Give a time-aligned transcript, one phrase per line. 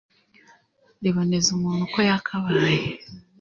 [1.03, 2.83] riboneza umuntu uko yakabaye.